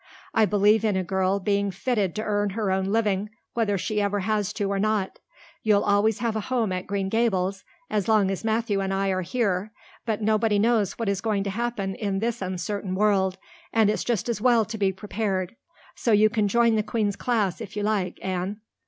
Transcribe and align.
I 0.33 0.45
believe 0.45 0.83
in 0.83 0.95
a 0.95 1.03
girl 1.03 1.39
being 1.39 1.69
fitted 1.69 2.15
to 2.15 2.23
earn 2.23 2.49
her 2.57 2.71
own 2.71 2.85
living 2.85 3.29
whether 3.53 3.77
she 3.77 4.01
ever 4.01 4.21
has 4.21 4.51
to 4.53 4.71
or 4.71 4.79
not. 4.79 5.19
You'll 5.61 5.83
always 5.83 6.17
have 6.17 6.35
a 6.35 6.39
home 6.49 6.71
at 6.71 6.87
Green 6.87 7.07
Gables 7.07 7.63
as 7.87 8.07
long 8.07 8.31
as 8.31 8.43
Matthew 8.43 8.79
and 8.81 8.91
I 8.91 9.09
are 9.09 9.21
here, 9.21 9.71
but 10.07 10.19
nobody 10.19 10.57
knows 10.57 10.93
what 10.93 11.07
is 11.07 11.21
going 11.21 11.43
to 11.43 11.51
happen 11.51 11.93
in 11.93 12.17
this 12.17 12.41
uncertain 12.41 12.95
world, 12.95 13.37
and 13.71 13.91
it's 13.91 14.03
just 14.03 14.27
as 14.27 14.41
well 14.41 14.65
to 14.65 14.77
be 14.79 14.91
prepared. 14.91 15.55
So 15.93 16.11
you 16.13 16.31
can 16.31 16.47
join 16.47 16.77
the 16.77 16.81
Queen's 16.81 17.15
class 17.15 17.61
if 17.61 17.77
you 17.77 17.83
like, 17.83 18.17
Anne." 18.23 18.59